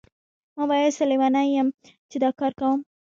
ما 0.55 0.63
ویل 0.69 0.91
څه 0.97 1.03
لیونی 1.09 1.47
یم 1.55 1.67
چې 2.09 2.17
دا 2.23 2.29
کار 2.39 2.51
کوم. 2.59 2.79